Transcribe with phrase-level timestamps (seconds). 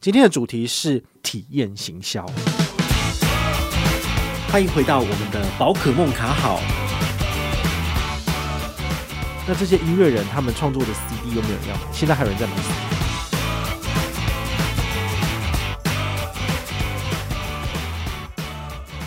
[0.00, 2.24] 今天的主题是体验行销，
[4.48, 6.60] 欢迎回到我们的宝可梦卡好。
[9.48, 11.80] 那这些音乐人他们创作的 CD 有没有人要买？
[11.92, 12.52] 现在还有人在买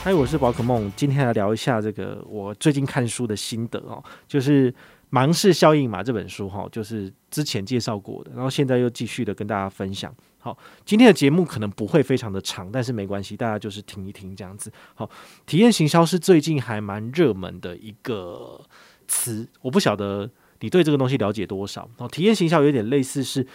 [0.04, 4.70] 嗨，我是宝可梦，今天来聊一下这个我最近看书的心得哦，就是
[5.12, 10.16] 《盲视效应》嘛，这本书哈，就是之前介绍过的，然后现在又继续的跟大家分享。
[10.40, 14.72] 好，今天的节目可能不会非常的长，但是没关系，大家就是听一听这样子。
[14.96, 15.10] 好，
[15.46, 18.60] 体验行销是最近还蛮热门的一个
[19.08, 20.32] 词，我不晓得
[20.62, 21.88] 你对这个东西了解多少。
[21.98, 23.46] 好，体验行销有点类似是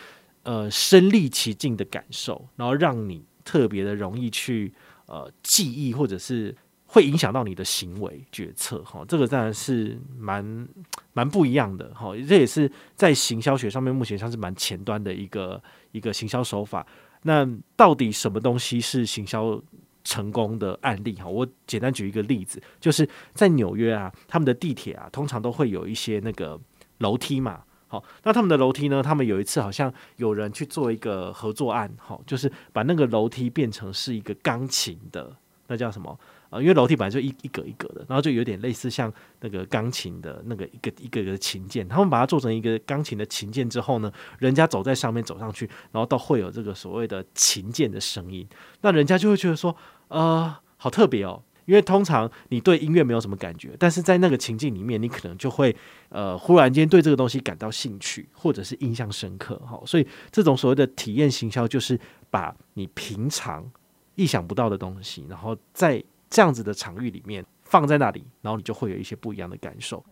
[0.43, 4.73] 呃身历其境的感受，然后让你特别的容易去
[5.07, 6.55] 呃记忆或者是。
[6.87, 10.69] 会影响到你的行为决策，哈，这个当然是蛮
[11.13, 15.63] 蛮不一样的，哈，这也是在行销学上面目前像是蛮前端的一个
[15.93, 16.87] 一个行销手法。
[17.23, 19.61] 那到底什么东西是行销
[20.05, 21.15] 成功的案例？
[21.15, 26.59] 哈，我简单举一个例子，就是在纽约啊，他们的地铁啊，通常都会有一些那个
[26.99, 35.37] 楼梯嘛，好，那他们的楼梯呢，他们有一次好像有人去做一个合作案，哈，就是把那个楼梯变成是一个钢琴的，
[35.69, 36.19] 那叫什么？
[36.49, 48.47] 啊，因为楼梯本来就一一格一格的，然后就有点类似像那个钢琴的那个一个一个一个琴键，他们把它做成一个钢琴的琴键之后呢，人家走在上面走上去，然后都会有这个所谓的琴键的声音，
[48.83, 49.75] 那人家就会觉得说，
[50.09, 55.75] 呃，好特别哦，因为通常你对音乐没有什么感觉，但是在那个情境里面，你可能就会
[56.11, 61.99] 呃忽然间对这个东西感到兴趣，或者是印象深刻，哈，所以这种所谓的体验行销，就是
[62.31, 63.69] 把你平常
[64.17, 70.05] 意想不到的东西，然后在这样子的场域里面放在那里，然后你就会有一些不一样的感受。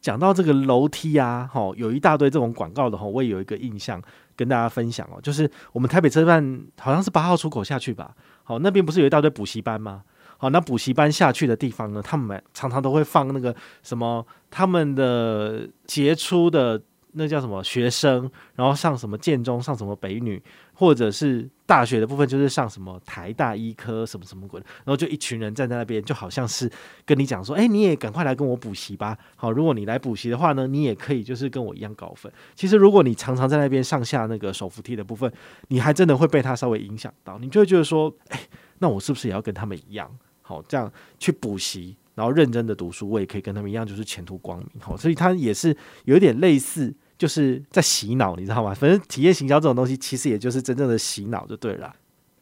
[0.00, 4.02] 讲到这个楼梯啊，齁，有一大堆这种广告的齁，我也有一个印象
[4.36, 10.02] 跟大家分享哦，就是我们台北车站好像是八号出口下去吧，好，那边不是有一大堆补习班吗？
[10.36, 16.82] 好，那补习班下去的地方呢，他们常常都会放那个什么他们的杰出的。
[17.14, 20.42] 那叫什么学生，然后上什么建中，上什么北女，
[20.74, 26.70] 或者是大学的部分，就是上什么台大医科什么什么鬼，然后就一群人站在那边，就好像是
[27.06, 29.16] 跟你讲说，哎，你也赶快来跟我补习吧。
[29.36, 32.30] 好，如果你来补习的话呢，你也可以就是跟我一样高分。
[32.54, 35.32] 其实如果你常常在那边上下那个手扶梯的部分，
[35.68, 38.40] 你还真的会被他稍微影响到，你就会觉得说，哎，
[38.80, 40.10] 那我是不是也要跟他们一样，
[40.42, 44.68] 好，这样去补习，然后认真的读书，我也可以跟他们一样，就是前途光明。
[44.80, 45.76] 好，所以他也是
[46.06, 46.92] 有点类似。
[47.16, 48.74] 就是在洗脑，你知道吗？
[48.74, 51.94] 反正体验行销这种东西，其实也就是真正的洗脑就对了。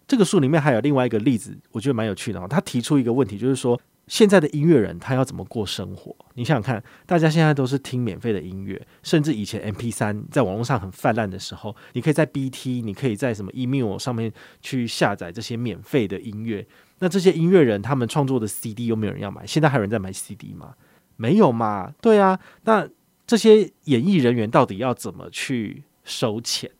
[0.09, 2.47] 这个书里面还有另外一个例子，我觉得蛮有趣的哦。
[2.49, 6.15] 他提出一个问题，就是说现在的音乐人他要怎么过生活？
[6.34, 14.31] 你想想看，大家现在都是听免费的音乐，甚至以前 MP3 在网络上很泛滥的时候，你可以在 BT，你可以在什么 Email 上面
[14.61, 16.66] 去下载这些免费的音乐。
[16.99, 19.47] 那这些音乐人他们创作的 CD 有没有人要买？
[19.47, 20.75] 现在还有人在买 CD 吗？
[21.16, 21.93] 没有嘛？
[22.00, 22.88] 对啊，那。
[23.32, 26.70] 这些演艺人员到底要怎么去收钱？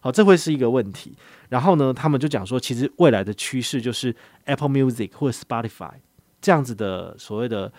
[0.00, 1.14] 好，这会是一个问题。
[1.50, 4.16] 然后呢，他们就讲说，其实未来的趋势就是
[4.46, 5.92] Apple Music 或者 Spotify
[6.40, 7.70] 这样子的所谓的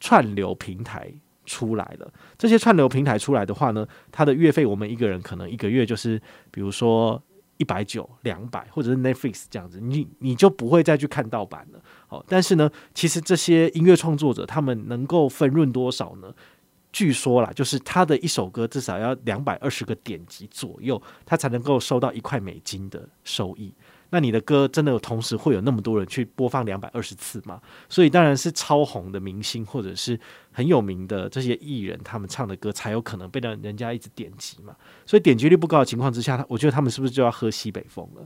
[0.00, 1.12] 串流平台
[1.44, 2.10] 出来了。
[2.38, 6.18] 这些串流平台出来的话呢，它的月费我们一个人可能一个月就是，
[6.50, 7.22] 比如说
[7.58, 11.80] 一百九、两百，或者是 Netflix 这样子，你你就不会再去看盗版了。
[12.06, 16.32] 好，但是呢，其实这些音乐创作者他们能够分润多少呢？
[16.96, 23.70] 据说啦，就是他的一首歌至少要两百二十个点击左右，他才能够收到一块美金的收益。
[24.08, 27.60] 那你的歌真的有同时会有那么多人去播放两百二十次吗？
[27.90, 30.18] 所以当然是超红的明星或者是
[30.52, 34.74] 很有名的这些艺人，他们唱的歌才有可能被让人家一直点击嘛。
[35.04, 38.24] 所以点击率不高的情况之下，我觉得他们是不是就要喝西北风了？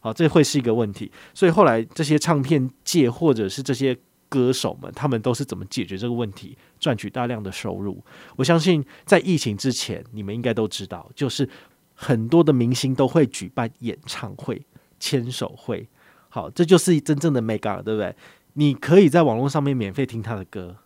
[0.00, 1.12] 好，这会是一个问题。
[1.32, 3.96] 所以后来这些唱片界或者是这些。
[4.28, 8.02] 歌手们，他们都是怎么解决这个问题，赚取大量的收入？
[8.36, 11.48] 我相信在疫情之前，你们应该都知道，就是
[11.94, 14.64] 很多的明星都会举办演唱会、
[15.00, 15.88] 签手会。
[16.28, 18.14] 好，这就是真正的 mega，对不对？
[18.54, 20.76] 你可以在网络上面免费听他的歌，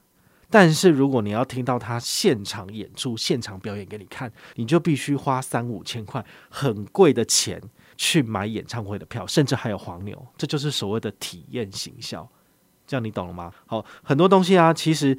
[0.51, 7.61] 但是如果你要听到他现场演出、现场表演给你看，你就必须花三五千块，很贵的钱
[7.97, 10.27] 去买演唱会的票，甚至还有黄牛。
[10.37, 12.29] 这就是所谓的体验行销。
[12.93, 13.51] 这样你懂了吗？
[13.65, 15.17] 好，很多东西啊，其实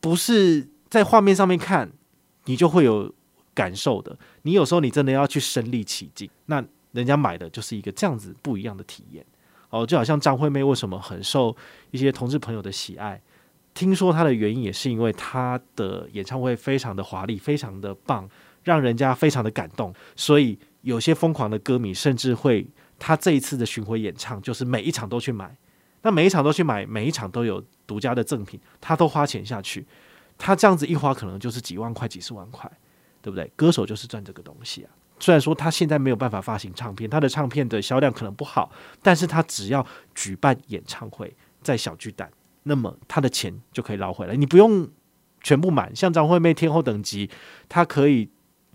[0.00, 1.90] 不是在画面上面看
[2.44, 3.12] 你就会有
[3.52, 4.16] 感受的。
[4.42, 9.26] 你有时候你真的要去身历其境，那人家买的就是一个这样子不一样的体验。
[9.70, 11.56] 哦，就好像张惠妹为什么很受
[11.90, 13.20] 一些同志朋友的喜爱？
[13.74, 18.30] 听说她的原因也是因为她的演唱会非常的华丽，非常的棒，
[18.62, 19.92] 让人家非常的感动。
[20.14, 22.64] 所以有些疯狂的歌迷甚至会
[23.00, 25.56] 他这一次的巡回演唱就是每一场都去买，
[26.04, 29.84] 那每一场都去买，每一场都有独家的赠品，他都花钱下去，
[30.38, 32.70] 他这样子一花可能就是几万块、几十万块，
[33.22, 33.50] 对不对？
[33.56, 34.90] 歌手就是赚这个东西啊。
[35.18, 38.70] 虽然说他现在没有办法发行唱片，他的唱片的销量可能不好，
[39.02, 39.84] 但是他只要
[40.14, 42.30] 举办演唱会，在小巨蛋，
[42.64, 44.36] 那么他的钱就可以捞回来。
[44.36, 44.86] 你不用
[45.42, 47.30] 全部满，像张惠妹天后等级，
[47.68, 48.28] 他可以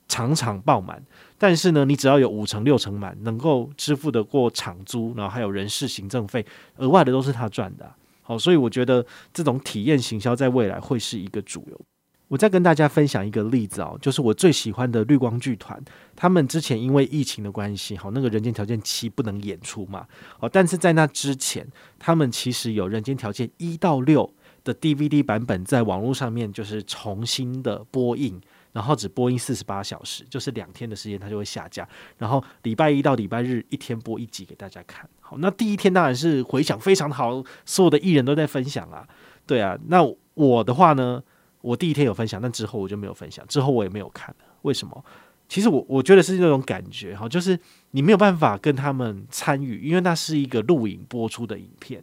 [0.10, 1.02] 场场爆满，
[1.38, 6.46] 但是呢，你只要有五成六成满，能够支付得过场租，然后还有人事行政费，
[6.76, 7.90] 额外的都是他赚的。
[8.22, 11.80] 好，所以我觉得这种体验行销在未来会是一个主流。
[12.28, 15.82] 我再跟大家分享一个例子哦，就是我最喜欢的绿光剧团，
[16.16, 20.06] 他们之前因为疫情的关系，好，那个人间条件七不能演出嘛，
[20.40, 21.68] 哦，但是在那之前，
[21.98, 24.32] 他们其实有人间条件一到六
[24.64, 28.40] 的 DVD 版本在网络上面就是重新的播映，
[28.72, 31.88] 然后只播音四十八小时，就是两天的时间它就会下架，
[32.18, 39.08] 然后礼拜一到礼拜日一天播一集给大家看，好，那第一天当然是回响非常好，所有的艺人都在分享啊，
[39.46, 40.00] 对啊，那
[40.34, 41.22] 我的话呢？
[41.62, 44.46] 我第一天有分享，但之后我就没有分享，之后我也没有看了。
[44.62, 45.04] 为什么？
[45.50, 47.60] 其实我我觉得是那种感觉哈，就是
[47.92, 52.02] 你没有办法跟他们参与，因为那是一个录影播出的影片，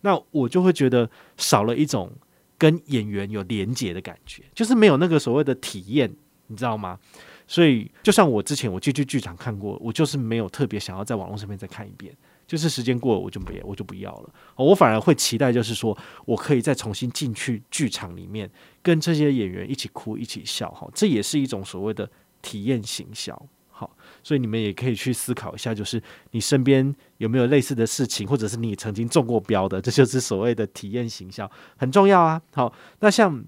[0.00, 2.10] 那我就会觉得少了一种
[2.58, 6.14] 跟演员有连结的感觉，就是没有那个所谓的体验，
[6.46, 6.98] 你知道吗？
[7.46, 12.12] 所以就像我之前我去去剧场看过，我就是没有特别想要在网络上面再看一遍。
[12.46, 14.30] 就是时间过了，我就不，我就不要了。
[14.54, 18.48] 我反而会期待，就是说我可以再重新进去剧场里面，
[18.82, 20.70] 跟这些演员一起哭，一起笑。
[20.70, 22.08] 哈，这也是一种所谓的
[22.42, 23.48] 体验行销。
[23.78, 32.40] 好，所以你们也可以去思考一下，就是你身边有没有类似的事情，或者是你曾经中过标的，这就是所谓的体验行销，很重要啊。
[32.54, 33.44] 好，那像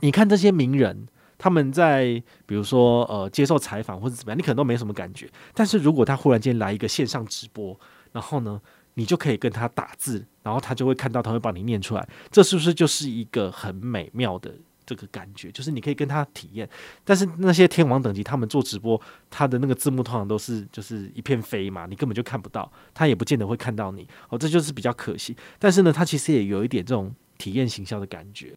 [0.00, 1.08] 你看这些名人，
[1.38, 5.26] 他们在比如说呃接受采访或者怎么样，你可能都没什么感觉。
[5.54, 7.74] 但是如果他忽然间来一个线上直播，
[8.12, 8.60] 然后呢，
[8.92, 12.06] 你就可以跟他打字，然后他就会看到，他会帮你念出来。
[12.30, 14.54] 这是不是就是一个很美妙的
[14.86, 15.50] 这个感觉？
[15.50, 16.68] 就是你可以跟他体验。
[17.04, 19.00] 但是那些天王等级，他们做直播，
[19.30, 24.06] 他的那个字幕通常都是就是一片飞嘛，你根本就看不到，他也不见得会看到你。
[24.28, 25.36] 哦，这就是比较可惜。
[25.58, 28.52] 但是呢，他其实也有一点这种体验行销的感觉。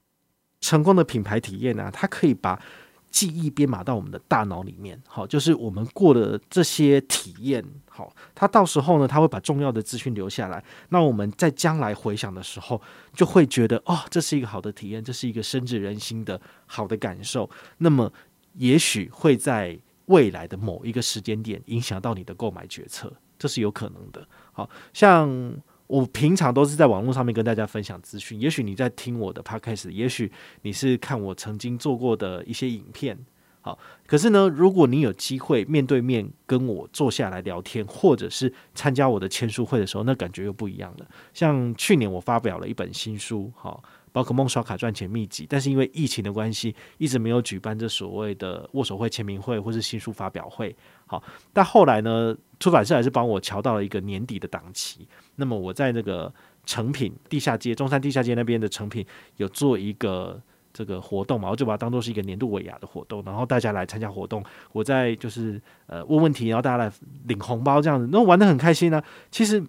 [0.62, 2.60] 成功的品牌体验呢，它可以把。
[3.10, 10.64] 记忆编码到我们的大脑里面，好，就是我们过的这些体验，好，它到时候呢，它会把重要的资讯留下来。
[10.90, 12.82] 那我们在将来回想的时候，
[13.14, 17.50] 就会觉得，哦，这是一个好的体验，这是一个深植人心的好的感受。
[17.78, 18.12] 那么，
[18.54, 24.28] 也许会在未来的某一个时间点影响到你的购买决策，这是有可能的。
[24.52, 25.54] 好像。
[25.88, 30.32] 我平常都是在网络上面跟大家分享资讯，也许你在听我的 podcast，也许
[30.62, 33.18] 你是看我曾经做过的一些影片，
[33.62, 41.08] 好，可是呢，如果你有机会面对面跟我坐下来聊天，或者是参加我的签书会的时候，那感觉又不一样了。
[41.34, 43.84] 像去年我发表了一本新书，好。
[44.18, 50.76] 宝可梦刷卡赚钱秘籍，但是因为疫情的关系，一直没有举办这所谓的握手会、签名会或是新书发表会。
[51.06, 51.22] 好，
[51.54, 55.08] 但后来呢，出版社还是帮我乔到了一个年底的档期。
[55.36, 56.34] 那么我在那个
[56.66, 59.06] 诚品地下街、中山地下街那边的诚品
[59.36, 60.42] 有做一个
[60.74, 66.92] 这个活动嘛，我就把它当做是一个年度尾牙的活动，然后大家来参加活动，我在就是呃问问题，然后大家来
[67.28, 69.64] 领红包这样子，那玩得很开心呢、其实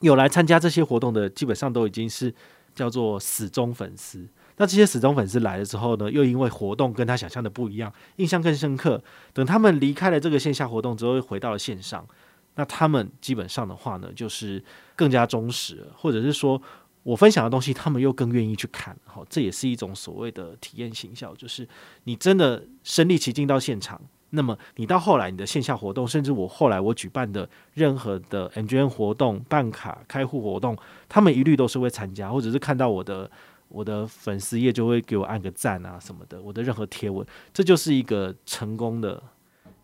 [0.00, 2.34] 有来参加这些活动的，基本上都已经是。
[2.74, 4.26] 叫做死忠粉丝，
[4.56, 9.02] 那这些死忠粉丝来了之后呢，又因为活动跟他想象的不一样，印象更深刻。
[9.32, 12.06] 等他们离开了这个线下活动之后，又回到了线上，
[12.54, 14.62] 那他们基本上的话呢，就是
[14.96, 16.60] 更加忠实，或者是说
[17.02, 18.96] 我分享的东西，他们又更愿意去看。
[19.04, 21.68] 好，这也是一种所谓的体验行销，就是
[22.04, 24.00] 你真的身历其境到现场。
[24.34, 30.76] 那么你到后来你的线下活动，甚至我后来我举办的任何的 MGN 活动、办卡开户活动，
[31.08, 33.30] 他们一律都是会参加，或者是看到我的
[33.68, 36.40] 我的粉丝页就会给我按个赞啊什么的。
[36.40, 39.22] 我的任何贴文，这就是一个成功的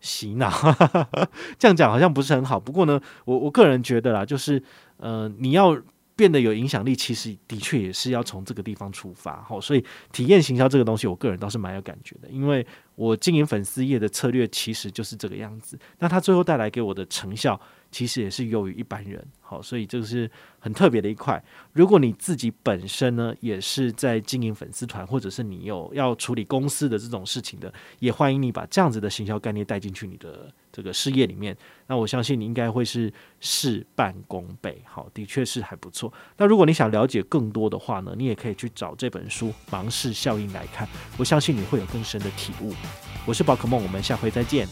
[0.01, 0.51] 洗脑。
[1.59, 4.61] 这样讲好像不是很好，不过呢，我我个人觉得啦，就是
[4.97, 5.79] 呃，你要。
[6.19, 17.57] 变得有影响力，其实的确也是要从这个地方出发，好，所以体验行销这个东西，我个人倒是蛮有感觉的，因为我经营粉丝业的策略其实就是这个样子，那它最后带来给我的成效，
[17.91, 20.29] 其实也是优于一般人，好，所以这个是
[20.59, 21.43] 很特别的一块。
[21.73, 31.57] 如果你自己本身呢，也是在经营粉丝团，或者是你有要处理公司的这种事情的，也欢迎你把这样子的行销概念带进去你的这个事业里面。
[31.87, 36.13] 那我相信你应该会是事半功倍，好，的确是还不错。
[36.37, 42.71] 那如果你想了解更多的话呢，你也可以去找这本书《盲视效应》来看，我相信你会有更深的体悟。
[43.25, 44.67] 我是宝可梦，我们下回再见。